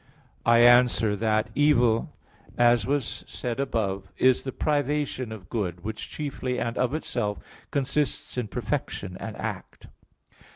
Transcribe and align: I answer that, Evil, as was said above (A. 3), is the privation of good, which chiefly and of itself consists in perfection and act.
I 0.47 0.61
answer 0.63 1.15
that, 1.17 1.51
Evil, 1.53 2.11
as 2.57 2.87
was 2.87 3.23
said 3.27 3.59
above 3.59 4.05
(A. 4.17 4.21
3), 4.21 4.29
is 4.29 4.41
the 4.41 4.51
privation 4.51 5.31
of 5.31 5.47
good, 5.47 5.83
which 5.83 6.09
chiefly 6.09 6.57
and 6.59 6.75
of 6.75 6.95
itself 6.95 7.37
consists 7.69 8.35
in 8.35 8.47
perfection 8.47 9.15
and 9.19 9.37
act. 9.37 9.85